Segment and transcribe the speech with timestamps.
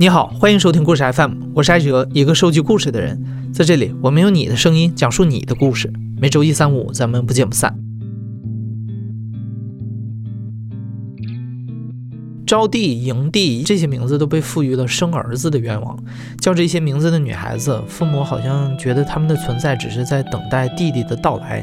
[0.00, 3.22] 你好，欢迎收听故事 FM，我是艾哲，一个收集故事的人。
[3.52, 5.92] 在这里，我们用你的声音讲述你的故事。
[6.18, 7.78] 每周一、三、五，咱们不见不散。
[12.46, 16.02] 招娣、迎娣这些名字都被赋予了生儿子的愿望。
[16.40, 21.62] 叫这些名字的女孩子，父母好像觉得他们的存在只是在等待弟弟的到来。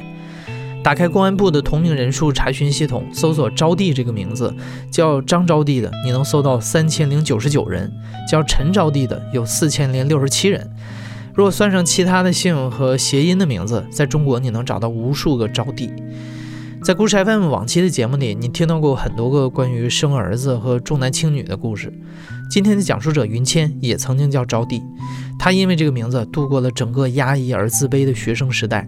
[0.84, 4.54] 打开公安部的同名人数查询系统，搜索招娣这个名字，
[4.90, 7.90] 叫张招娣的，你能搜到三千零九十九人；
[8.30, 10.70] 叫陈招娣的有四千零六十七人。
[11.34, 15.92] 如果算上其他的姓和谐音的名字，在中国你能找到无数个招娣。
[16.84, 21.92] 在故事 FM 往期的节目里，你听到过很多个关于生儿子和重男轻女的故事。
[22.50, 24.82] 今天的讲述者云谦也曾经叫招娣，
[25.38, 28.88] 他因为这个名字度过了整个压抑而自卑的学生时代。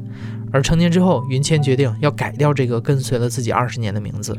[0.51, 4.35] 而成年之后，云谦决定要改掉这个跟随了自己二十年的名字，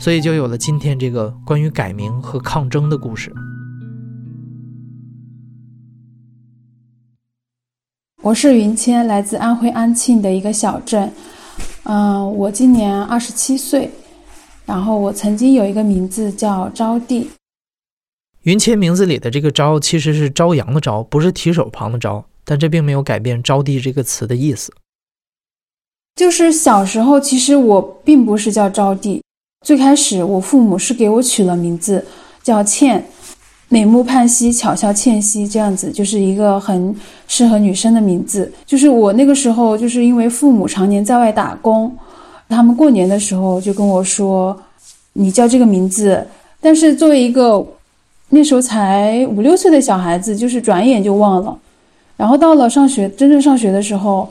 [0.00, 3.32] 所以就有了今天这个关于改名和抗争的故事。
[8.22, 11.12] 我是云谦，来自安徽安庆的一个小镇。
[11.84, 13.88] 嗯，我今年二十七岁，
[14.64, 17.24] 然后我曾经有一个名字叫招娣。
[18.42, 24.72] 云谦名字里的这个“招”其实是朝阳的“朝”，不是提手旁的“招”，但这并没有改变“招娣”这个词的意思。
[26.16, 29.20] 就是小时候，其实我并不是叫招娣，
[29.66, 32.02] 最开始我父母是给我取了名字
[32.42, 33.04] 叫倩，
[33.68, 36.96] 美目盼兮，巧笑倩兮，这样子就是一个很
[37.28, 38.50] 适合女生的名字。
[38.64, 41.94] 就是我那个时候，就是因为父母常年在外打工，
[42.48, 44.58] 他们过年的时候就跟我说，
[45.12, 46.26] 你叫这个名字。
[46.62, 47.62] 但是作为一个
[48.30, 51.58] 那时候才五六岁的小孩子，就是转眼就忘了。
[52.16, 54.26] 然后到了上学，真正上学的时候。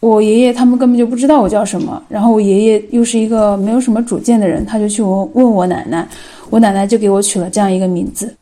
[0.00, 6.06] 我爷爷他们根本就不知道我叫什么，然后我爷爷又是一个没有什么主见的人，他就去问问我奶奶，
[6.50, 8.32] 我奶奶就给我取了这样一个名字。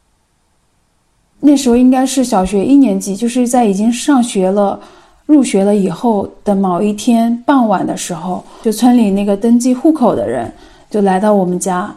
[1.41, 4.79] 那时候应该是小学一年级，就是在已经上学了、
[5.25, 10.53] 入学了以后的某一天傍晚的时候，就村里那个登记户口的人
[10.91, 11.95] 就来到我们家，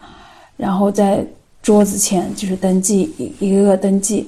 [0.56, 1.22] 然后在
[1.62, 4.26] 桌子前就是登记一一个个登记，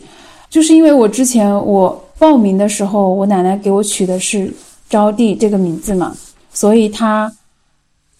[0.49, 4.53] 就是因为我之前我报名的时候，我奶奶给我取的是。
[4.91, 6.13] 招娣这个名字嘛，
[6.53, 7.31] 所以他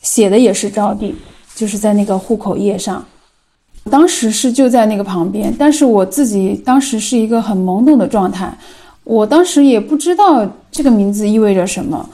[0.01, 1.13] 写的也是招娣，
[1.53, 3.05] 就是在那个户口页上。
[3.89, 8.57] 当时是就在那个旁边，但是我自己当时是一个很懵懂的状态，
[9.03, 12.09] 我当时也不知道这个名字意味着什么。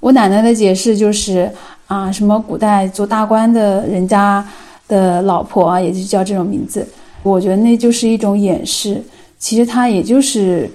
[0.00, 1.50] 我奶奶的解释就是
[1.86, 4.46] 啊，什么古代做大官的人家
[4.88, 6.86] 的老婆啊，也就叫这种名字。
[7.22, 9.02] 我觉得那就是一种掩饰，
[9.38, 10.70] 其实他也就是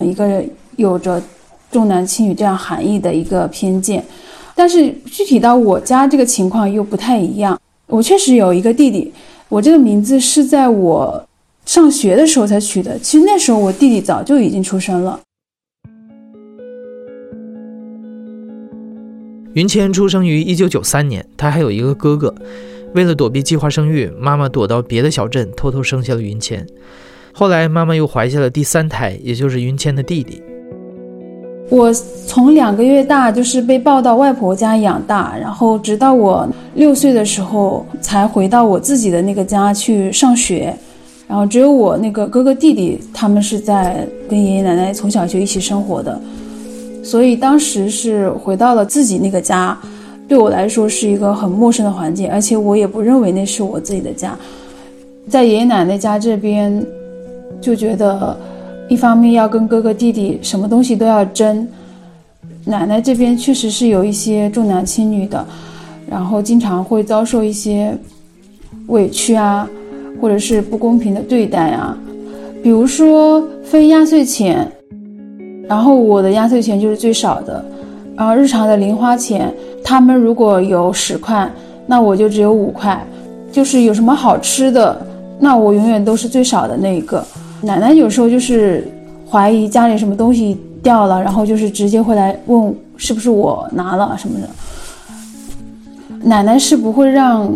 [0.00, 0.44] 一个
[0.76, 1.22] 有着。
[1.72, 4.04] 重男轻女这样含义的一个偏见，
[4.54, 7.58] 但是具体到我家这个情况又不太一样。
[7.86, 9.10] 我确实有一个弟弟，
[9.48, 11.26] 我这个名字是在我
[11.64, 12.98] 上学的时候才取的。
[12.98, 15.18] 其实那时候我弟弟早就已经出生了。
[19.54, 22.34] 云谦出生于一九九三年，他还有一个哥哥。
[22.94, 26.66] 为了躲避计划生育，妈妈躲到别的小镇偷偷生下了云谦。
[27.32, 30.42] 后来妈妈又怀下了第三胎，也就是云谦的弟弟。
[31.72, 31.90] 我
[32.26, 40.76] 从两个月大就是被抱到外婆家养大，然后直到我六岁的时候才回到我自己的那个家去上学，
[41.26, 46.20] 然后只有我那个哥哥弟弟他们是在跟爷爷奶奶从小就一起生活的，
[47.02, 49.74] 所以当时是回到了自己那个家，
[50.28, 54.38] 对我来说是一个很陌生的环境，而且我也不认为那是我自己的家，
[55.26, 56.86] 在爷爷奶奶家这边
[57.62, 58.36] 就觉得。
[58.92, 61.66] 一方面要跟哥哥弟弟什么东西都要争，
[62.66, 65.42] 奶奶这边确实是有一些重男轻女的，
[66.06, 67.96] 然后经常会遭受一些
[68.88, 69.66] 委屈啊，
[70.20, 71.96] 或者是不公平的对待啊，
[72.62, 74.70] 比如说分压岁钱，
[75.66, 77.64] 然后我的压岁钱就是最少的，
[78.14, 79.50] 然后日常的零花钱，
[79.82, 81.50] 他们如果有十块，
[81.86, 83.02] 那我就只有五块，
[83.50, 85.00] 就是有什么好吃的，
[85.40, 87.24] 那我永远都是最少的那一个。
[87.62, 88.86] 奶奶有时候就是
[89.30, 94.48] 怀疑家里什么东西掉了，然后就是直接会来问是不是我拿了什么的。
[96.24, 97.52] 奶奶是不会让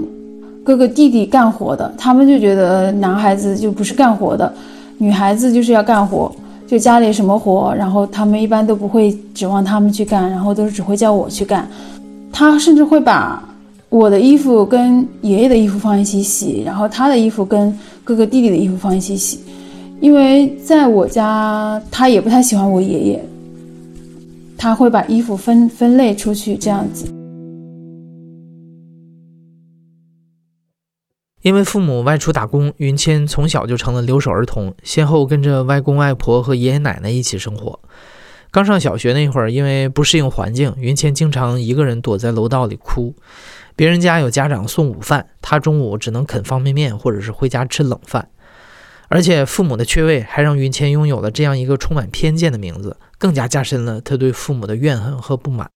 [0.64, 4.52] 哥哥弟弟干活的，他们就觉得男孩子就不是干活的，
[4.98, 6.34] 女孩子就是要干活，
[6.66, 11.68] 就家里什么活，然后他们一般都不会指望他们去干，然后都是只会叫我去干。
[12.32, 13.42] 他甚至会把
[13.88, 19.40] 我的衣服跟爷爷的衣服放一起洗，然后他的衣服跟哥哥弟弟的衣服放一起洗。
[20.00, 23.24] 因为在我家，他也不太喜欢我爷爷，
[24.56, 27.10] 他会把衣服分分类出去这样子。
[31.42, 37.78] 因为父母外出打工，云谦从小就成了留守儿童，先后跟着外公外婆和爷爷奶奶一起生活。
[38.50, 43.14] 刚上小学那会儿，因为不适应环境，云谦经常一个人躲在楼道里哭。
[43.74, 48.28] 别人家有家长送午饭，他中午只能啃方便面，或者是回家吃冷饭。
[49.08, 55.68] 而且父母的缺位，还让云谦拥有了这样一个充满偏见的名字，更加加深了他对父母的怨恨和不满。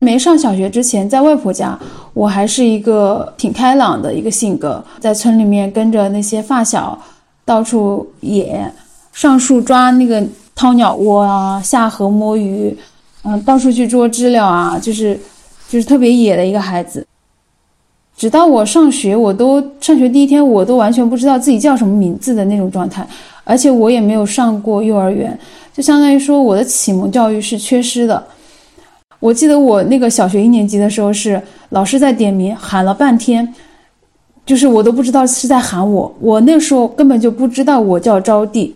[0.00, 1.78] 没上小学之前，在外婆家，
[2.14, 7.00] 我还是一个挺开朗的一个性格，在村里面跟着那些发小
[7.44, 8.72] 到处野，
[9.12, 10.22] 上树抓那个。
[10.54, 12.76] 掏鸟窝啊，下河摸鱼，
[13.24, 15.18] 嗯，到处去捉知了啊，就是，
[15.66, 17.04] 就是特别野的一个孩子。
[18.22, 23.04] 直到我上学，我都上学第一天，我都完全不知道自己叫什么名字的那种状态，
[23.42, 25.36] 而且我也没有上过幼儿园，
[25.74, 28.24] 就相当于说我的启蒙教育是缺失的。
[29.18, 33.52] 我记得我那个小学一年级的时候，是老师在点名喊了半天，
[34.46, 38.72] 就是我都不知道是在喊我，我那时候根本就不知道我叫招娣。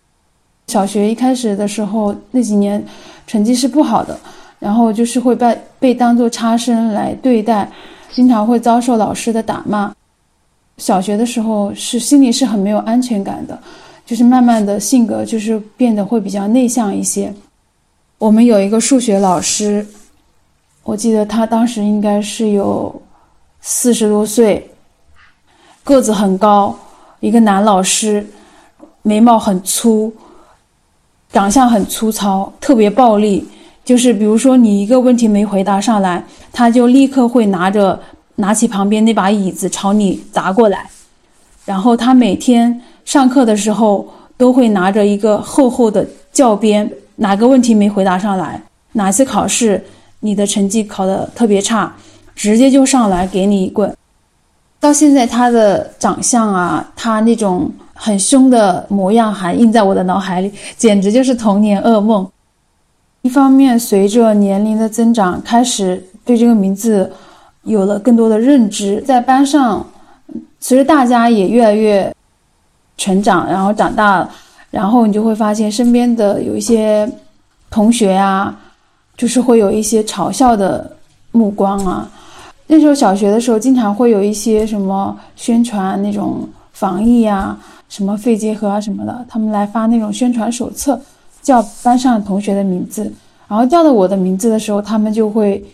[0.66, 2.84] 小学一开始的时候，那几年
[3.28, 4.18] 成绩是不好的，
[4.58, 7.70] 然后就是会被被当做差生来对待，
[8.12, 9.94] 经常会遭受老师的打骂。
[10.78, 13.58] 小学的时候是心里是很没有安全感的，
[14.04, 17.32] 就是慢慢的性格就是变得会比较内向一些。
[18.18, 19.86] 我们有一个数学老师，
[20.82, 23.02] 我记得他当时应该是有
[23.60, 24.70] 四十多岁，
[25.82, 26.78] 个子很高，
[27.20, 28.26] 一个男老师，
[29.02, 30.12] 眉毛很粗。
[31.32, 33.46] 长相很粗糙，特别暴力。
[33.86, 36.22] 就是比如说，你一个问题没回答上来，
[36.52, 37.98] 他就立刻会拿着
[38.34, 40.90] 拿起旁边那把椅子朝你砸过来。
[41.64, 44.06] 然后他每天上课的时候
[44.36, 48.60] 都会拿着一个厚厚的教鞭，哪个问题没回答上来，
[48.92, 49.82] 哪次考试
[50.18, 51.94] 你的成绩考得特别差，
[52.34, 53.94] 直接就上来给你一棍。
[54.80, 57.70] 到现在他的长相啊，他那种。
[57.98, 62.30] 很凶的模样还印在我的脑海里，简直就是童年噩梦。
[63.26, 67.10] 一方面，随着年龄的增长，开始对这个名字
[67.64, 69.84] 有了更多的认知，在班上，
[70.60, 72.14] 随着大家也越来越
[72.96, 74.30] 成长，然后长大了，
[74.70, 77.10] 然后你就会发现身边的有一些
[77.68, 78.56] 同学呀，
[79.16, 80.88] 就是会有一些嘲笑的
[81.32, 82.08] 目光啊。
[82.68, 87.58] 那时候小学的时候，经常会有一些什么宣传那种防疫啊。
[87.88, 91.00] 什么肺结核啊什么的，他们来发那种宣传手册，
[91.46, 93.08] 叫班上同学的名字，
[93.46, 95.64] 然后叫到我的名字的时候，他们就会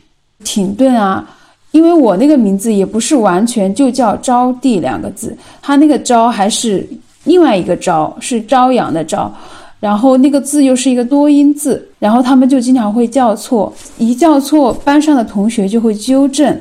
[0.44, 1.26] 停顿啊，
[1.70, 6.86] 因为我那个名字也不是完全就叫招娣两个字，他那个招还是
[7.24, 9.32] 另外一个招，是朝阳的朝，
[9.80, 16.60] 然后那个字又是一个多音字，然后他们就经常会叫错，一叫错，班上的同学就会纠正，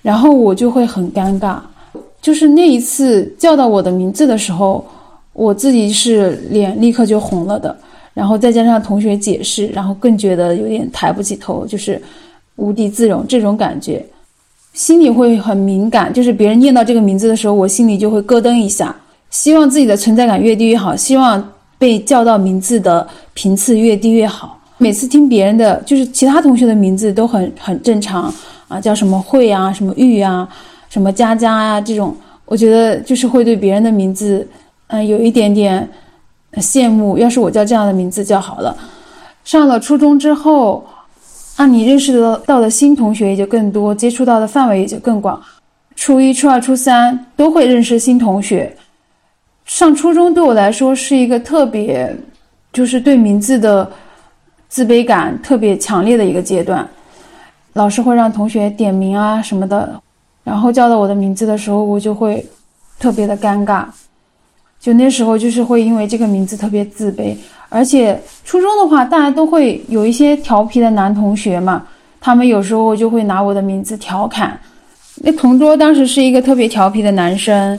[0.00, 1.58] 然后我就会很尴尬。
[2.22, 4.82] 就是那一次叫到我的名字的时候，
[5.34, 7.76] 我自己是脸立刻就红了的，
[8.20, 11.98] 然后再加上同学解释，然后更觉得有点抬不起头，就是
[12.56, 14.04] 无地自容这种感觉，
[14.74, 16.12] 心里会很敏感。
[16.12, 18.94] 就是别人念到这个名字的时候，我心里就会咯噔一下，
[19.30, 21.42] 希望自己的存在感越低越好，希望
[21.78, 24.60] 被叫到名字的频次越低越好。
[24.76, 28.30] 每次听别人的，就是其他同学的名字都很很正常
[28.68, 30.46] 啊，叫什么慧啊，什么玉啊。
[30.90, 32.14] 什么佳佳啊，这种
[32.44, 34.46] 我觉得就是会对别人的名字，
[34.88, 35.88] 嗯，有一点点
[36.54, 37.18] 羡慕。
[37.18, 38.76] 要是我叫这样的名字就好了。
[39.44, 40.84] 上了初中之后，
[41.56, 45.40] 那你认识的到的新同学也就更多，接触到的范围也就更广。
[45.94, 48.74] 初一、初二、初三都会认识新同学。
[49.66, 52.16] 上初中对我来说是一个特别，
[52.72, 53.90] 就是对名字的
[54.68, 56.88] 自卑感特别强烈的一个阶段。
[57.74, 60.00] 老师会让同学点名啊什么的。
[60.42, 62.44] 然后叫到我的名字的时候，我就会
[62.98, 63.84] 特别的尴尬，
[64.80, 67.36] 就那时候就是会因为这个名字特别自卑。
[67.68, 71.86] 而且初中的话，大家都会有一些调皮的男同学嘛，
[72.20, 74.58] 他们有时候就会拿我的名字调侃。
[75.16, 77.78] 那同桌当时是一个特别调皮的男生，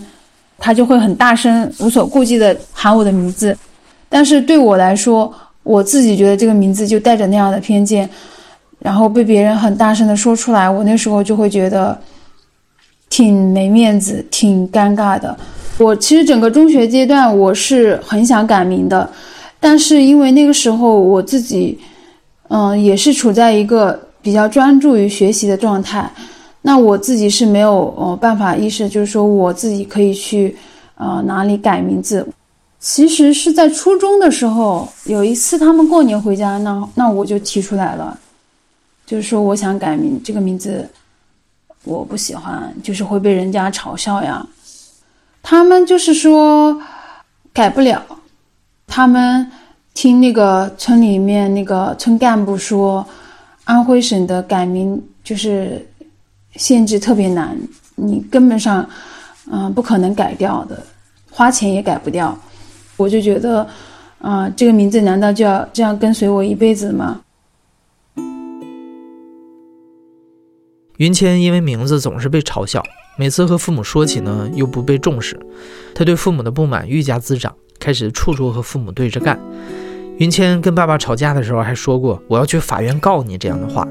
[0.58, 3.58] 他就会很大声、无所顾忌的喊我的名字。
[4.08, 8.10] 但是对我来说，我自己觉得这个名字就带着那样的偏见，
[8.80, 12.00] 然后被别人很大声的说出来，我那时候就会觉得。
[13.10, 15.38] 挺没面子，挺尴尬的。
[15.82, 19.10] 我其实整个中学阶段，我是很想改名的，
[19.60, 21.80] 但是因为那个时候我自己，
[22.50, 26.08] 嗯，也是处在一个比较专注于学习的状态，
[26.62, 30.56] 那我自己是没有呃办法意识，就是说我自己可以去，
[30.96, 32.28] 呃哪里改名字。
[32.80, 38.18] 其实是在初中的时候，有一次他们过年回家，那那我就提出来了，
[39.06, 40.88] 就是说我想改名，这个名字。
[41.84, 44.46] 我不喜欢，就是会被人家嘲笑呀。
[45.42, 46.82] 他们就是说
[47.54, 48.04] 改不了，
[48.88, 49.52] 他们
[49.94, 53.06] 听那个村里面那个村干部说，
[53.66, 55.86] 安徽省的改名就是
[56.56, 57.58] 限制特别难，
[57.96, 58.88] 你根本上
[59.52, 60.82] 嗯不可能改掉的，
[61.30, 62.38] 花钱也改不掉。
[62.98, 63.68] 我就觉得，
[64.20, 67.22] 啊，这个名字难道就要这样跟随我一辈子吗？
[70.98, 72.84] 云谦因为名字总是被嘲笑，
[73.18, 75.40] 每次和父母说起呢，又不被重视，
[75.94, 79.40] 他对父母的不满愈加滋长，开始处处和父母对着干。
[80.18, 83.88] 云谦跟爸爸吵架的时候还说过“我要去法院告你”这样的话。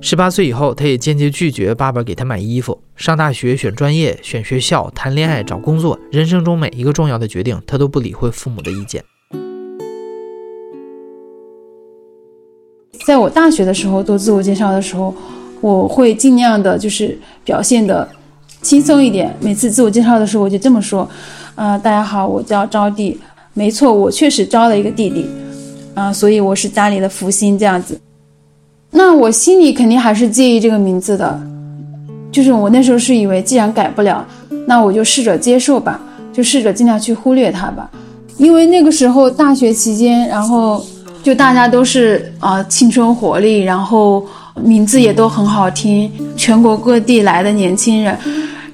[0.00, 2.80] 十八岁以后，他也坚决拒绝爸爸给他买衣服。
[2.96, 9.04] 上大学、选专业、选学校、谈恋爱、找工作，人生中每一个重要的决定，他都不理会父母的意见。
[13.04, 15.14] 在我大学的时候做自我介绍的时候。
[15.62, 18.08] 我会尽量的，就是表现的
[18.62, 19.34] 轻松一点。
[19.40, 21.08] 每次自我介绍的时候，我就这么说：，
[21.54, 23.16] 呃，大家好，我叫招娣。
[23.54, 25.26] 没错，我确实招了一个弟弟，
[25.94, 27.98] 啊，所以我是家里的福星这样子。
[28.92, 31.40] 那我心里肯定还是介意这个名字的，
[32.30, 34.26] 就是我那时候是以为，既然改不了，
[34.66, 36.00] 那我就试着接受吧，
[36.32, 37.90] 就试着尽量去忽略它吧。
[38.36, 40.84] 因为那个时候大学期间，然后
[41.22, 44.24] 就大家都是啊青春活力，然后。
[44.56, 48.16] 名字也都很好听，全国各地来的年轻人，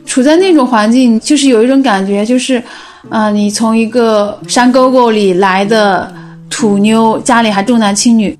[0.05, 2.63] 处在那种环境，就是有一种感觉，就是，
[3.09, 6.13] 啊，你从一个山沟沟里来的
[6.49, 8.37] 土妞，家里还重男轻女。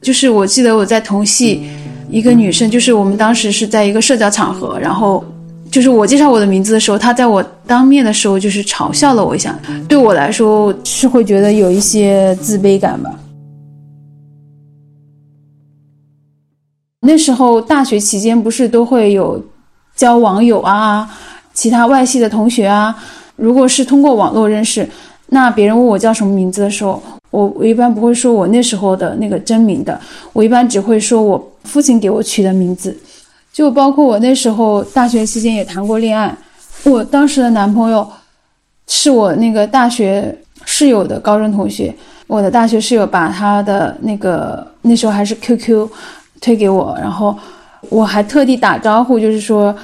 [0.00, 1.62] 就是我记得我在同系，
[2.10, 5.24] 一个女生，就是我们当时是在一个社交场合，然后，
[5.70, 9.56] 就是我介绍我的名字的时候，她在我当面的时候，就是嘲笑了我一下，
[9.86, 13.10] 对我来说是会觉得有一些自卑感吧。
[17.04, 19.44] 那时候大学期间不是都会有
[19.96, 21.08] 交网友啊，
[21.52, 22.94] 其他外系的同学啊。
[23.34, 24.88] 如果是通过网络认识，
[25.26, 30.00] 那别人问我叫什么名字的时候，我我一般不会说我那时候的那个真名的，
[30.32, 32.96] 我一般只会说我父亲给我取的名字。
[33.52, 36.32] 就包括我那时候大学期间也谈过恋爱，
[36.84, 38.08] 我当时的男朋友
[38.86, 41.92] 是我那个大学室友的高中同学，
[42.28, 45.88] 我的大学室友把他的那个那时候还是 QQ。
[46.42, 47.34] 推给我，然后
[47.88, 49.74] 我还特地打招呼，就是说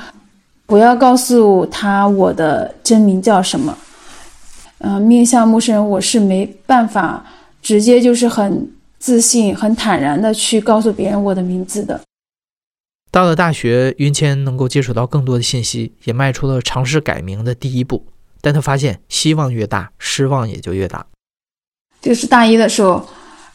[0.67, 3.79] 不要告诉他我的真名叫什么。
[4.81, 7.25] 嗯，面向陌生人，我是没办法
[7.63, 12.01] 直接就是很自信、很坦然的去告诉别人我的名字的。
[13.11, 18.05] 到了大学，云谦能够接触到更多的信息，也迈出了尝试改名的第一步。
[18.41, 21.05] 但他发现，希望越大，失望也就越大。
[22.01, 23.05] 就是大一的时候，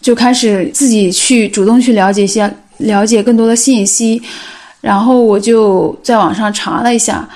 [0.01, 2.53] 就开始自己去主动去了解一些。
[2.83, 4.21] 了解更多的信息，
[4.81, 7.27] 然后我就在网上查了一下，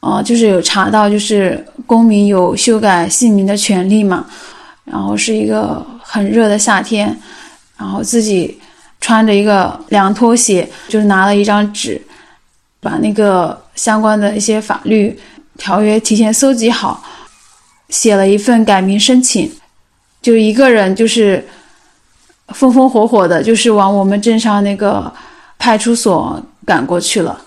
[0.00, 4.26] 哦，就是有查到，就是公民有修改姓名的权利嘛。
[4.84, 7.16] 然后是一个很热的夏天，
[7.76, 8.58] 然后自己
[9.00, 12.00] 穿着一个凉拖鞋，就是拿了一张纸，
[12.80, 15.16] 把那个相关的一些法律
[15.58, 17.02] 条约提前搜集好，
[17.88, 19.50] 写了一份改名申请，
[20.20, 21.46] 就一个人就是。
[22.52, 25.12] 风风火火的，就是往我们镇上那个
[25.58, 27.40] 派出所赶过去了。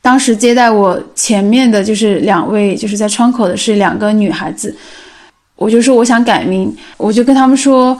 [0.00, 4.74] 当时接待我前面的就是两位，就是在窗口的是两个女孩子。
[5.56, 7.98] 我就说我想改名，我就跟他们说，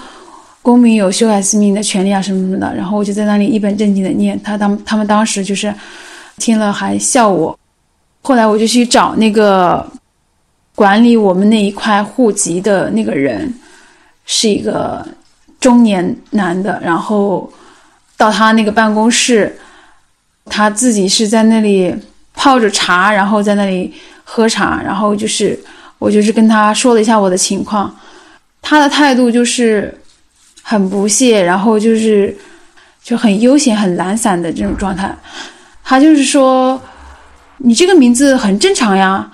[0.63, 2.75] 公民有修改姓名的权利啊，什么什么的。
[2.75, 5.75] 然后我就在那里一本正经的念，他当他们当时就是
[6.39, 7.59] 听了还笑我。
[8.23, 9.85] 后来我就去找那个
[10.75, 13.53] 管理我们那一块户籍的那个人，
[14.25, 15.07] 是一个。
[15.61, 17.53] 中年男的，然后
[18.17, 19.59] 到他那个办公室，
[20.47, 21.95] 他自己是在那里
[22.35, 23.93] 泡着茶，然后在那里
[24.25, 25.59] 喝茶，然后就是
[25.99, 27.95] 我就是跟他说了一下我的情况，
[28.63, 30.01] 他的态度就是
[30.63, 32.37] 很不屑，然后就是
[33.03, 35.13] 就很悠闲、很懒散的这种状态。
[35.83, 36.81] 他就是说，
[37.57, 39.29] 你这个名字很正常呀，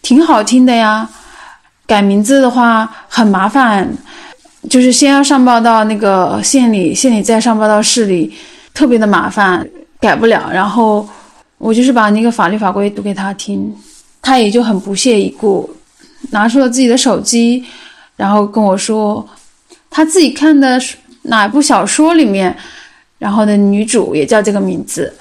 [0.00, 1.08] 挺好听的呀，
[1.86, 3.92] 改名字的话很麻烦。
[4.68, 8.34] 就是先要上报到那个县里，县里再上报到市里，
[8.74, 9.68] 特别的麻烦，
[10.00, 10.50] 改不了。
[10.52, 11.08] 然后
[11.58, 13.74] 我就是把那个法律法规读给他听，
[14.20, 15.70] 他也就很不屑一顾，
[16.30, 17.64] 拿出了自己的手机，
[18.16, 19.26] 然后跟我说，
[19.88, 20.80] 他自己看的
[21.22, 22.56] 哪部小说里面，
[23.18, 25.14] 然后的女主也叫这个名字，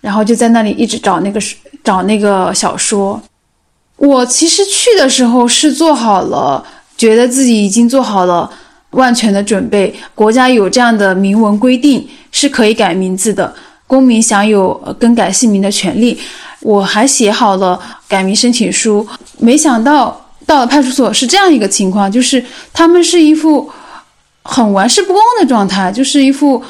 [0.00, 1.40] 然后就在那里一直找那个
[1.82, 3.22] 找那个小说。
[3.96, 6.66] 我其实去的时候是做好了。
[6.96, 8.50] 觉得自己已经做好了
[8.90, 13.52] 万全的准备，国家有这样的明文规定是可以改名字的，
[13.86, 16.18] 公民享有更改姓名的权利。
[16.60, 19.06] 我还写好了改名申请书，
[19.38, 23.70] 没想到到了派出所是这样一个情况，就是他们是一副
[24.42, 26.62] 很玩世不恭的状态，就是一副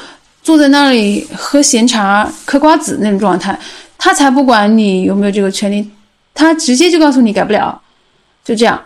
[0.43, 3.57] 坐在那里喝闲茶、嗑瓜子那种状态。
[3.97, 5.89] 他才不管你有没有这个权利，
[6.33, 7.81] 他直接就告诉你改不了，
[8.43, 8.81] 就这样。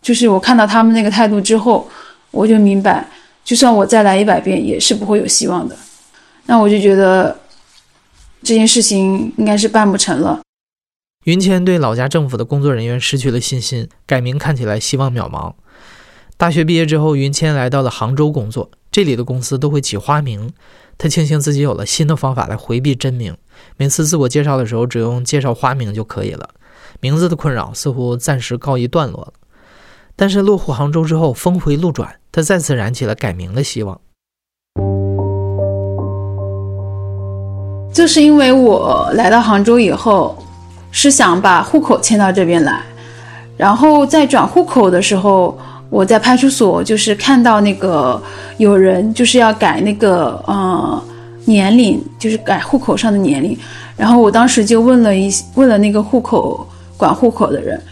[0.00, 1.88] 就是我看到他们那个态度之后，
[2.30, 3.06] 我就明白，
[3.44, 5.76] 就算我再来一百遍，也是不会有希望的。
[6.46, 7.38] 那我就觉得
[8.42, 10.40] 这件事情应该是办不成了。
[11.24, 15.52] 云谦对老家政府的工作人员失去了信心，改名看起来希望渺茫。
[16.38, 20.52] 大学毕业之后，云谦来到了杭州工作，这里的公司都会起花名，
[20.96, 23.36] 他庆幸自己有了新的方法来回避真名。
[23.76, 26.48] 每次自我介绍的时候，只用介绍花名就可以了，
[27.00, 29.32] 名字的困扰似乎暂时告一段落了。
[30.20, 33.96] 但是落户杭州之后，峰回路转，他再次燃起了改名的希望。
[37.94, 40.36] 就是因为我来到杭州以后，
[40.90, 42.82] 是想把户口迁到这边来，
[43.56, 45.56] 然后在转户口的时候，
[45.88, 48.20] 我在派出所就是看到那个
[48.56, 51.00] 有人就是要改那个呃。
[51.44, 53.56] 年龄就是改户口上的年龄，
[53.96, 57.82] 然后我当时就问了一问了那个户口管户口的人，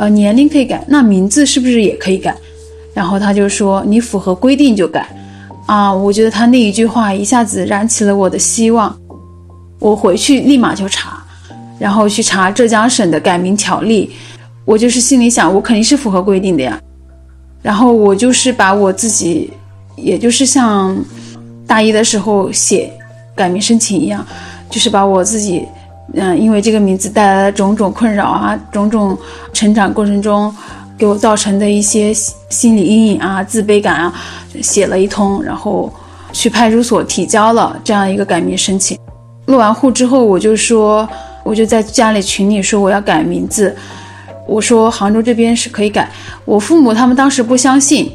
[0.00, 2.34] 呃，年龄可以改，那名字是不是也可以改？
[2.94, 5.06] 然后他就说你符合规定就改，
[5.66, 8.96] 啊，我觉得他那一句话一下子燃起了我的希望，
[9.78, 11.22] 我回去立马就查，
[11.78, 14.10] 然后去查浙江省的改名条例，
[14.64, 16.80] 我就是心里想我肯定是符合规定的呀，
[17.60, 19.52] 然后我就是把我自己，
[19.96, 20.96] 也就是像。
[21.66, 22.90] 大一的时候写
[23.32, 24.26] 改名申请一样，
[24.68, 25.64] 就是把我自己，
[26.14, 29.16] 嗯，因为这个名字带来的种种困扰啊，种种
[29.60, 30.50] 成长过程中
[30.96, 32.14] 给我造成的一些
[32.48, 34.14] 心理阴影啊、自卑感啊，
[34.62, 35.92] 写了一通，然后
[36.32, 38.98] 去派出所提交了这样一个改名申请。
[39.44, 41.06] 落完户之后，我就说，
[41.44, 43.76] 我就在家里群里说我要改名字，
[44.48, 46.08] 我说杭州这边是可以改。
[46.46, 48.10] 我父母他们当时不相信，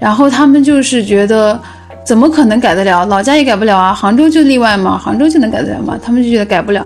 [0.00, 1.60] 然后他们就是觉得。
[2.04, 3.06] 怎么可能改得了？
[3.06, 3.94] 老家也改不了啊！
[3.94, 4.98] 杭州就例外吗？
[4.98, 5.96] 杭州就能改得了吗？
[6.02, 6.84] 他们就觉得改不了。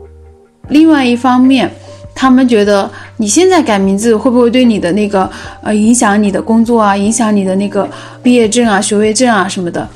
[0.69, 1.71] 另外一方面，
[2.17, 5.31] 他们觉得你现在改名字会不会对你的那个
[5.63, 7.87] 呃影响你的工作啊，影响你的那个
[8.23, 9.87] 毕业证啊、学位证啊什么的，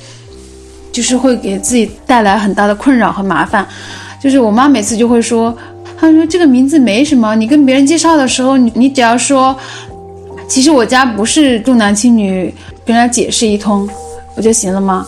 [0.93, 3.67] 就是会给自己带来很大的困扰和麻烦。
[4.23, 5.57] 就是我妈每次就会说，
[5.99, 9.57] 她说这个名字没什么，你跟别人介绍的时候，你你只要说，
[10.47, 12.55] 其实我家不是重男轻女，
[12.85, 13.89] 跟人家解释一通。
[14.33, 15.07] 不就行了吗？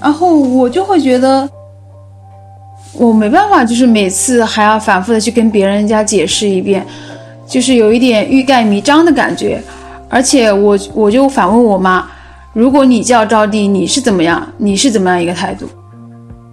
[0.00, 1.48] 然后我就会觉得，
[2.94, 6.86] 我没办法，就是每次还要反复的去跟别人家解释一遍，
[7.46, 9.62] 就是有一点欲盖弥彰的感觉。
[10.08, 12.06] 而且我我就反问我妈，
[12.52, 14.46] 如果你叫招娣，你是怎么样？
[14.58, 15.66] 你是怎么样一个态度？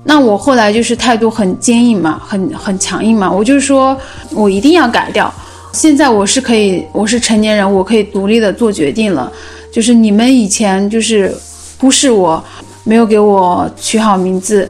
[0.05, 3.29] 那我后来就是态度很坚硬嘛，很很强硬嘛。
[3.29, 3.95] 我就说
[4.31, 5.31] 我一定要改掉。
[5.73, 9.29] 现在我是可以，我是成年人，我可以独立的做决定了。
[9.71, 11.35] 就是你们以前就是
[11.79, 12.41] 忽视我，
[12.85, 14.67] 没有给我取好名字，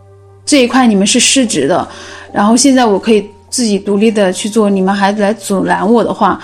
[0.49, 1.87] 这一块你们是失职的。
[2.33, 6.41] 然后现在我可以自己独立的去做，你们还来阻拦我的话，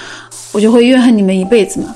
[0.51, 1.95] 我就会怨恨你们一辈子嘛。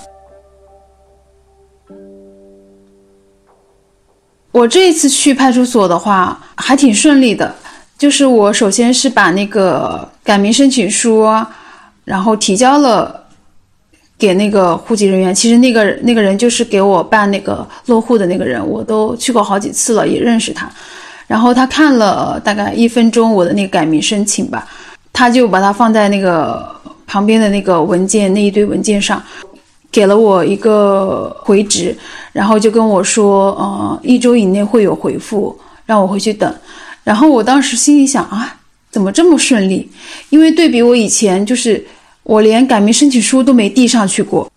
[4.52, 7.54] 我这一次去派出所的话还挺顺利的，
[7.95, 11.24] 就是我首先是把那个改名申请书，
[12.04, 13.17] 然后提交了。
[14.19, 20.69] 给那个户籍人员，其实那个那个人就是给我办那个落户的那个人，我都去过好几次了，也认识他。
[21.30, 24.68] 然后他看了大概一分钟我的那个改名申请吧，
[25.13, 26.68] 他就把它放在那个
[27.06, 29.22] 旁边的那个文件那一堆文件上，
[29.92, 31.96] 给了我一个回执，
[32.34, 36.52] 然后就跟我说，呃，一周以内会有回复，让我回去等。
[37.04, 38.58] 然后我当时心里想啊，
[38.89, 39.88] 怎么这么顺利？
[40.32, 41.86] 因为对比我以前就是。
[42.24, 44.48] 我连改名申请书都没递上去过，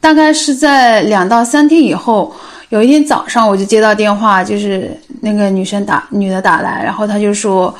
[0.00, 2.34] 大概是在两到三天以后，
[2.70, 7.74] 有一天早上我就接到电话，就是那个女生打女的打来，然后她就说，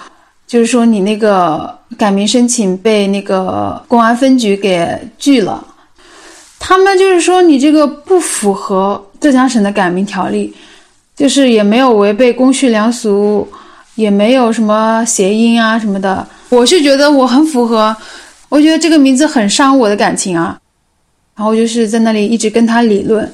[0.46, 4.86] 就是说你那个改名申请被那个公安分局给
[5.18, 5.64] 拒了，
[6.58, 10.54] 他们就是说你这个不符合浙江省的改名条例，
[11.16, 13.48] 就是也没有违背公序良俗，
[13.94, 17.96] 也没有什么谐音啊什么的，我是觉得我很符合。
[18.50, 20.56] 我觉得这个名字很伤我的感情啊，
[21.34, 23.28] 然后就是在那里一直跟他理论，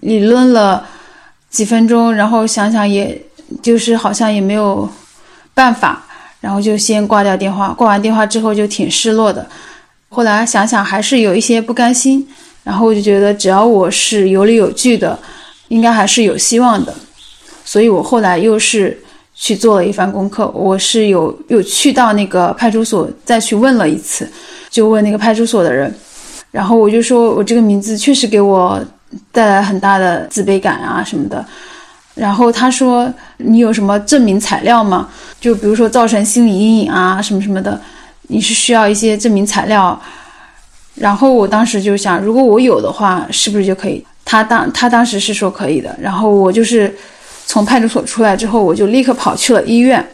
[0.00, 0.86] 理论了
[1.50, 3.20] 几分钟，然后想想也
[3.62, 4.88] 就是好像也没有
[5.54, 6.04] 办法，
[6.40, 7.68] 然后就先挂掉电话。
[7.74, 9.46] 挂完电话之后就挺失落的，
[10.08, 12.26] 后来想想还是有一些不甘心，
[12.64, 15.18] 然后我就觉得只要我是有理有据的，
[15.68, 16.94] 应该还是有希望的，
[17.64, 18.98] 所以我后来又是
[19.34, 20.48] 去做了一番功课。
[20.54, 24.30] 我是有有去到那个派出所再去问了一次，
[24.70, 25.92] 就问那个派出所的人，
[26.50, 28.82] 然后我就说我这个名字确实给我
[29.30, 31.44] 带来很大的自卑感啊什么的。
[32.14, 35.08] 然后他说你有什么证明材料吗？
[35.40, 37.80] 就比如说造成心理阴影啊什么什么的，
[38.28, 39.98] 你是需要一些证明材料。
[40.94, 44.04] 然后我当时就想，如果我有的话，是不是就可以？
[44.26, 45.96] 他当他当时是说可以的。
[45.98, 46.94] 然后我就是
[47.46, 50.06] 从派出所出来之后，我就立刻跑去了医院，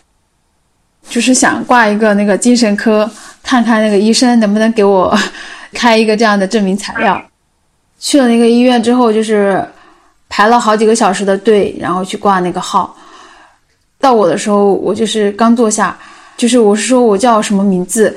[1.10, 3.10] 就是想挂一个那个精神科，
[3.42, 5.12] 看看那个医生能不能给我
[5.74, 7.20] 开一个这样的证明材料。
[7.98, 9.64] 去了那个医院之后，就是
[10.28, 12.94] 排了好几个小时的队，然后去挂那个号。
[14.00, 15.98] 到我的时候，我就是刚坐下，
[16.36, 18.16] 就是我是说我叫什么名字。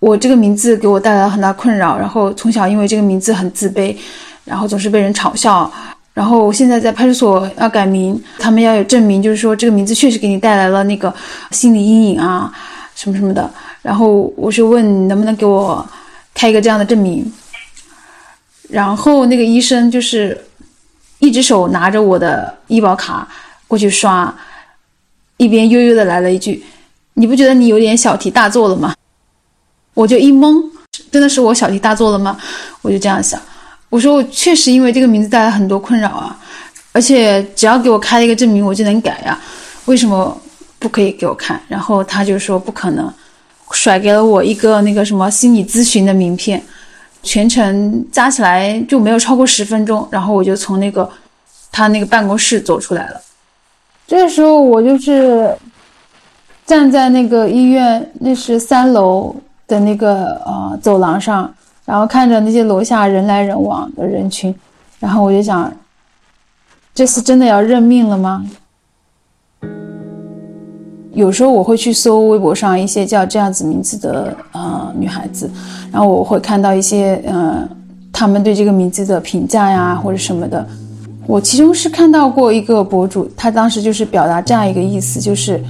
[0.00, 3.96] 我这个名字给我带来了很大困扰，然后从小因为这个名字很自卑，
[4.44, 5.70] 然后总是被人嘲笑，
[6.12, 11.14] 然后现在在派出所要改名，他们要有证明，就是说这个名字确实给你带来了那个
[11.52, 12.52] 心理阴影啊，
[12.96, 13.48] 什么什么的。
[13.80, 15.88] 然后我就问能不能给我
[16.34, 17.24] 开一个这样的证明，
[18.68, 20.38] 然后那个医生就是
[21.18, 23.28] 一只手拿着我的医保卡
[23.68, 24.34] 过去刷，
[25.36, 26.64] 一边悠悠的来了一句
[27.14, 28.94] ：“你不觉得你有点小题大做了吗？”
[29.94, 30.62] 我就一懵，
[31.10, 32.38] 真的是我小题大做了吗？
[32.80, 33.40] 我就这样想。
[33.90, 36.38] 我说我确实因为这个名字带来很多困扰啊，
[36.92, 39.38] 而且只要给我开了一个证明，我就能改呀，
[39.84, 40.40] 为什么
[40.78, 41.60] 不可以给我看？
[41.68, 43.12] 然后他就说不可能，
[43.72, 46.62] 甩给了我一个那个什么心理咨询的名片，
[47.22, 51.08] 全程加起来就没有超过十分钟，然后我就从那个
[51.70, 53.20] 他那个办公室走出来了。
[54.06, 55.56] 这时候我就是
[56.66, 59.34] 站在那个医院，那是三楼。
[59.68, 61.50] 的那个呃走廊上，
[61.86, 64.54] 然后看着那些楼下人来人往的人群，
[64.98, 65.72] 然后我就想，
[66.94, 68.44] 这次真的要认命了吗？
[71.14, 75.50] 有时候我会去搜微博上一些叫这样子名字的呃女孩子，
[75.92, 77.68] 然后我会看到一些呃
[78.12, 80.66] 他们对这个名字的评价呀或者什么的。
[81.26, 85.62] 我其中是看到过一个博主，他当时就是表达这样一个意思，就是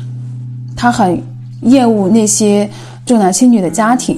[0.76, 1.20] 他很
[1.62, 2.68] 厌恶那些。
[3.04, 4.16] 重男轻女的家庭，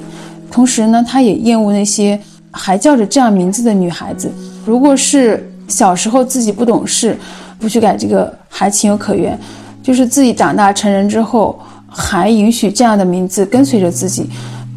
[0.51, 4.31] 同时呢，他也厌恶那些还叫着这样名字的女孩子。
[4.67, 7.17] 如果是小时候自己不懂事，
[7.59, 9.37] 不去改这个还情有可原，
[9.85, 14.31] 就是自己长大成人之后还允许这样的名字跟随着自己，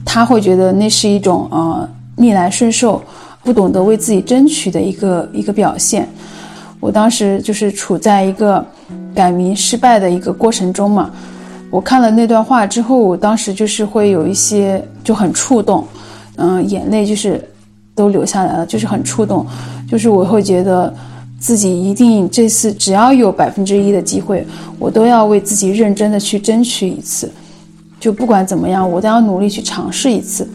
[0.03, 3.01] 他会觉得那是一种呃逆来顺受，
[3.41, 6.05] 不懂得为自己争取的一个一个表现。
[6.81, 8.63] 我当时就是处在一个
[9.15, 11.09] 改名失败的一个过程中嘛。
[11.71, 15.87] 我看了那段话之后，我当时就是会有一些就很触动，
[16.35, 17.41] 嗯，眼泪就是
[17.95, 19.45] 都流下来了，就是很触动，
[19.89, 20.93] 就是我会觉得
[21.39, 24.45] 自己一定这次只要有百分之一的机会，
[24.79, 27.31] 我都要为自己认真的去争取一次，
[27.99, 30.47] 就不管怎么样，我都要努力去尝试一次。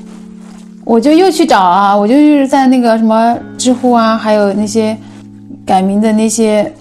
[0.84, 4.96] 我就又去找啊，我就就是在那个什么知乎啊，还有那些
[5.64, 6.72] 改名的那些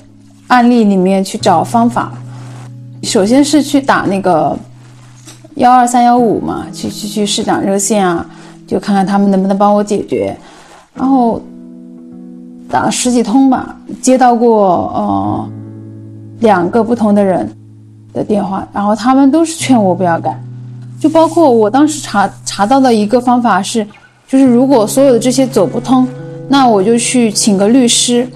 [0.48, 2.12] 案例里面去找方法。
[3.04, 4.58] 首先是去打那个
[5.56, 8.26] 幺二三幺五嘛，去去去市长热线啊，
[8.66, 10.36] 就看看他们能不能帮我解决。
[10.96, 11.40] 然后
[12.72, 15.50] 打了十几通吧，接到过呃
[16.40, 17.48] 两个不同的人
[18.14, 20.36] 的电话，然后他们都是劝我不要改。
[21.00, 23.86] 就包括我当时查查到的一个方法是，
[24.28, 26.08] 就是如果所有的这些走不通，
[26.48, 28.28] 那我就去请个律师，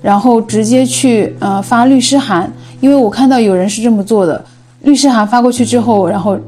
[0.00, 2.50] 然后直接去呃发律师函。
[2.80, 4.44] 因为我看到有人是这么做的，
[4.82, 6.38] 律师函发过去之后，然后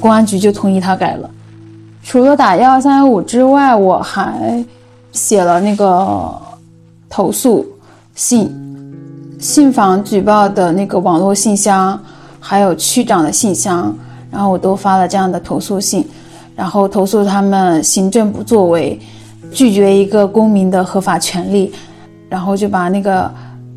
[0.00, 1.30] 公安局就同意他改了。
[2.02, 4.64] 除了打幺二三幺五之外，我还
[5.12, 6.30] 写了那个
[7.08, 7.66] 投诉
[8.14, 8.50] 信，
[9.38, 11.98] 信访举报的那个网络信箱，
[12.40, 13.94] 还有区长的信箱，
[14.30, 16.06] 然后我都发了这样的投诉信，
[16.54, 18.98] 然后投诉他们行政不作为，
[19.50, 21.72] 拒绝一个公民的合法权利，
[22.28, 23.30] 然后就把那个。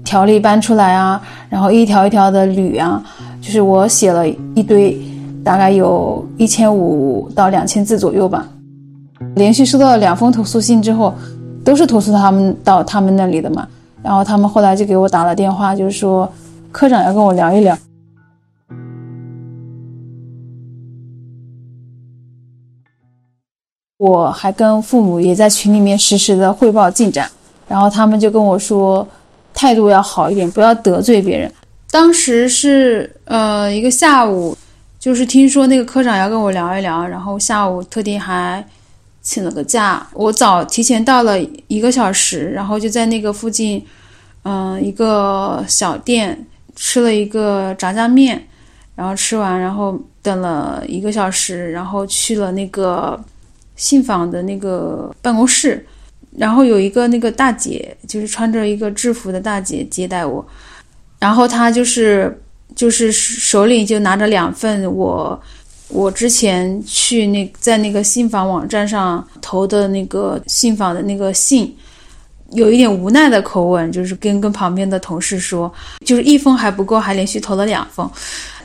[0.04, 3.02] 条例搬出来啊，然后一条一条的捋啊，
[3.40, 5.00] 就是我写了一堆，
[5.44, 8.46] 大概有一千五到两千字左右吧。
[9.36, 11.14] 连续收到了两封投诉信之后，
[11.64, 13.68] 都是投诉他们到他们那里的嘛。
[14.04, 16.32] 然后他们后来就给我打了电话，就是说
[16.72, 17.78] 科长要跟我聊一聊。
[23.98, 27.30] 我还跟父母也在群里面实时的汇报进展，
[27.68, 29.08] 然后他们就跟我说。
[29.54, 31.52] 态度要好一点，不要得罪别人。
[31.92, 34.58] 当时是呃一个下午，
[34.98, 38.66] 就是听说那个科长要跟我聊一聊，然后下午特地还
[39.22, 40.06] 请了个假。
[40.14, 43.86] 我早提前到了一个小时，然后就在那个附近，
[44.44, 48.48] 嗯一个小店吃了一个炸酱面，
[48.96, 53.20] 然后吃完，然后等了一个小时，然后去了那个
[53.76, 55.86] 信访的那个办公室，
[56.38, 60.46] 然后有一个那个大姐，就是穿着一个制服的大姐接待我，
[61.20, 62.42] 然后她就是
[62.76, 65.40] 就是手里就拿着两份我
[65.92, 71.76] 我之前去那在那个信访网站上投的那个信访的那个信。
[72.54, 75.72] 有一点无奈的口吻，就是跟跟旁边的同事说，
[76.06, 78.12] 就是一封还不够，还连续投了两封。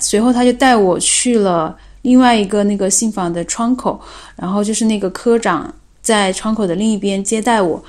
[0.00, 4.00] 随后他就带我去了另外一个那个信访的窗口，
[4.34, 7.80] 然后就是那个科长在窗口的另一边接待我。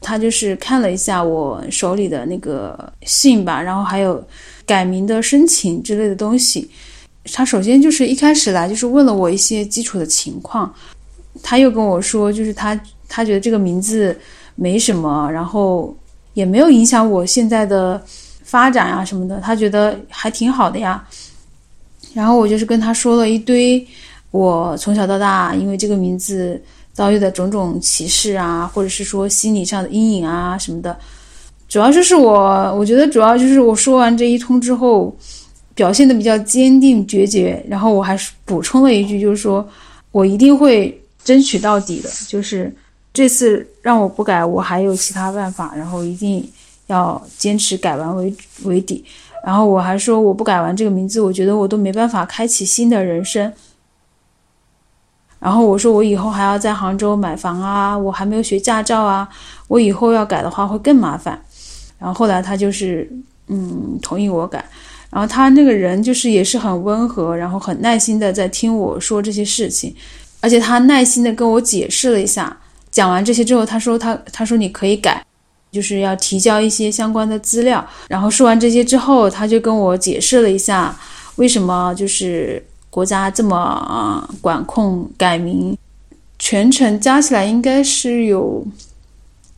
[0.00, 4.20] 他就是看了一下我手里的那个信吧，然后还有
[4.66, 6.68] 改名的申请之类的东西。
[7.32, 10.74] 他首先就是一开始来就是问了我一些基础的情况，
[11.42, 14.18] 他又跟我说，就是他他觉得这个名字。
[14.58, 15.94] 没什么，然后
[16.32, 18.02] 也没有影响我现在的
[18.42, 21.06] 发展啊什么的，他觉得还挺好的呀。
[22.14, 23.86] 然后我就是跟他说了一堆
[24.30, 26.58] 我从小到大因为这个名字
[26.94, 30.96] 遭遇的种种歧视啊，或者是说心理上的阴影啊什么的。
[31.68, 35.14] 主要就是我，我觉得主要就是我说完这一通之后，
[35.76, 37.64] 表现的比较坚定决绝。
[37.68, 39.64] 然后我还是补充了一句，就是说
[40.10, 42.74] 我一定会争取到底的，就是。
[43.16, 46.46] 这次让我不改，我还有其他办法，然后一定
[46.86, 49.02] 要坚持改完为为底。
[49.42, 53.50] 然后我还说，我不改完这个名字，我觉得我都没办法开启新的人生。
[55.38, 59.26] 然后我说，我以后还要在杭州买房啊，我还没有学驾照啊，
[59.66, 61.40] 我以后要改的话会更麻烦。
[61.98, 63.10] 然后后来他就是
[63.46, 64.62] 嗯同意我改，
[65.16, 69.96] 然后他那个人就是也是很温和，然后很耐心的在听我说这些事情，
[70.42, 72.54] 而且他耐心的跟我解释了一下。
[72.90, 75.24] 讲完这些之后，他说他他说你可以改，
[75.72, 77.82] 就是要提交一些相关的资料。
[78.08, 80.94] 然后说完这些之后，他就跟我解释了一下
[81.36, 85.74] 为什么就是国家这么管控改名，
[86.38, 88.62] 全程加起来应该是有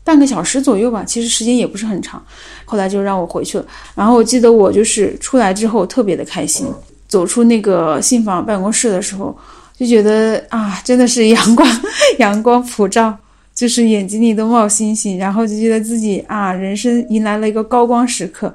[0.09, 2.25] 半个小时左右吧，其实时间也不是很长。
[2.65, 3.67] 后来就让我回去了。
[3.95, 6.67] 然后我记得我就是出来之后特别的开心，
[7.07, 9.37] 走出那个信访办公室的时候，
[9.79, 11.69] 就觉得啊，真的是阳光
[12.19, 13.15] 阳光普照。
[13.55, 18.55] 就是眼睛里都冒星星，然后就觉得自己啊，人生迎来了一个高光时刻，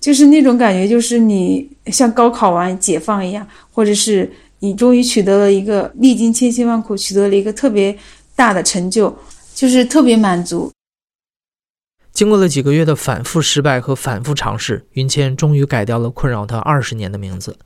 [0.00, 7.96] 就是那种感觉，就是你像高考完解放一样，或者是你终于取得了一个历经千辛万苦取得了一个特别
[8.34, 9.16] 大的成就，
[9.54, 10.70] 就是特别满足。
[12.12, 17.56] 经过了几个月的反复失败和反复尝试，云谦终于改掉了困扰他二十年的名字。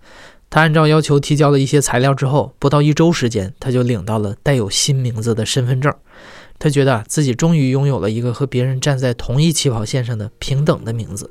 [0.51, 5.94] 他按照要求提交了一些材料之后，不到一周时间，他就领到了带有新名字的身份证。
[6.59, 11.31] 他觉得自己终于拥有了一个和别人站在同一起跑线上的平等的名字。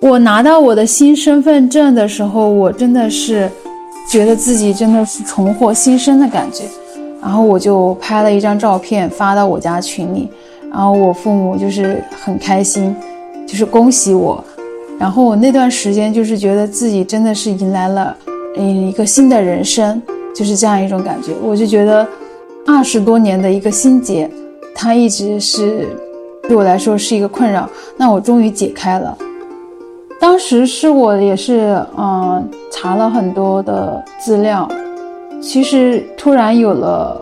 [0.00, 3.50] 我拿到我的新身份证的时候，我真的是
[4.08, 6.64] 觉得自己真的是重获新生的感觉。
[7.20, 10.28] 然后我就拍了一张照片发到我家群里，
[10.70, 12.94] 然后我父母就是很开心，
[13.46, 14.42] 就是恭喜我。
[14.98, 18.16] 然后我那段时间就是觉得自己真的是迎来了
[18.56, 20.02] 嗯一个新的人生，
[20.34, 21.32] 就是这样一种感觉。
[21.42, 22.06] 我就觉得。
[22.70, 24.30] 二十多年的一个心结，
[24.74, 25.88] 它一直是
[26.42, 27.66] 对我来说是一个困扰。
[27.96, 29.16] 那我终于解开了。
[30.20, 34.68] 当时是我也是嗯查了很多的资料，
[35.40, 37.20] 其实突然有了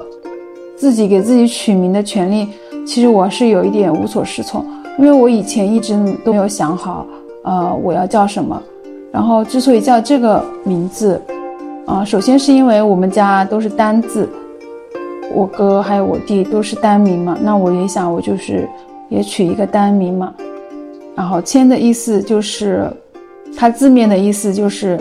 [0.77, 2.49] 自己给自己取名的权利，
[2.87, 4.65] 其实我是有一点无所适从，
[4.99, 7.07] 因为我以前一直都没有想好，
[7.43, 8.61] 呃我要叫什么。
[9.13, 11.21] 然后之所以叫这个名字，
[11.87, 14.29] 啊，首先是因为我们家都是单字。
[15.35, 18.69] 我哥还有我弟都是单名嘛，那我也想我就是
[19.09, 20.33] 也取一个单名嘛。
[21.15, 22.89] 然后谦的意思就是，
[23.57, 25.01] 它字面的意思就是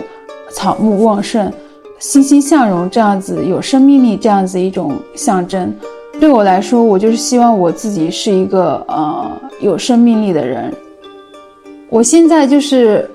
[0.50, 1.52] 草木旺盛、
[1.98, 5.74] 欣欣向荣这样子有生命力这样子一种象征。
[6.20, 9.30] 对我来说，我就是希望我自己是一个呃
[9.60, 10.72] 有生命力的人。
[11.88, 13.08] 我现在就是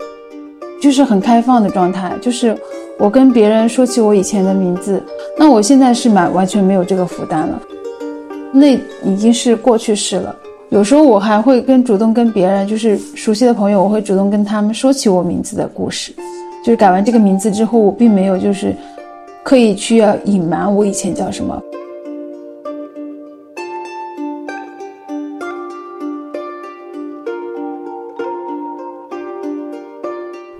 [0.81, 2.57] 就是很开放的状态，就是。
[2.99, 5.01] 我跟别人说起我以前的名字，
[5.35, 7.59] 那我现在是蛮完全没有这个负担了，
[8.51, 10.35] 那已经是过去式了。
[10.69, 16.13] 有时候我还会跟主动跟别人，就是熟悉的朋友，我会主动跟他们说起我名字的故事。
[16.63, 18.75] 就是改完这个名字之后，我并没有就是
[19.43, 21.59] 刻意去要隐瞒我以前叫什么。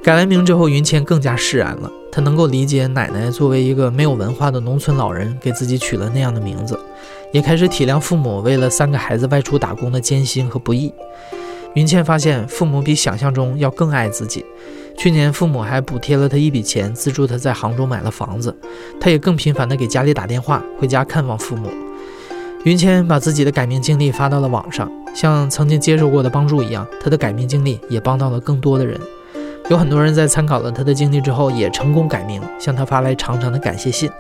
[0.04, 1.92] 改完名之后，云谦更加释然了。
[2.12, 6.78] 他能够理解奶奶作为一个没有文化的农村老人给自己取了那样的名字，
[7.32, 10.92] 也开始体谅父母为了三个孩子外出打工的艰辛和不易。
[11.74, 14.46] 云倩发现父母比想象中要更爱自己。
[14.98, 18.56] 去年父母还补贴了她一笔钱，资助她在杭州买了房子。
[19.00, 21.70] 她也更频繁地给家里打电话，回家看望父母。
[22.66, 29.00] 云谦把自己的改名经历发到了网上，像曾经接受过的帮助一样，他的改名经历也帮到了更多的人。
[29.70, 34.12] 有很多人在参考了他的经历之后，也成功改名，向他发来长长的感谢信。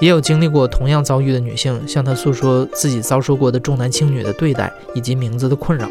[0.00, 5.86] 也有经历过同样遭遇的女性，向他诉说自己遭受过的重男轻女的对待以及名字的困扰。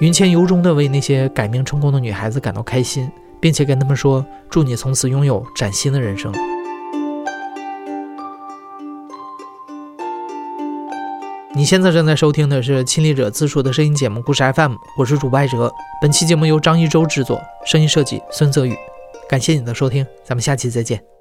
[0.00, 6.32] 云谦由衷地为那些改名成功的女孩子感到开心，并且跟他们说：“祝你从此拥有崭新的人生。”
[11.54, 15.70] 你现在正在收听的是亲历者自述的声音节目《故事 FM》，我是主播艾哲。
[16.00, 18.74] 本期节目由张一舟制作，声音设计孙泽宇。
[19.28, 21.19] 感谢你的收听，咱们下期再见。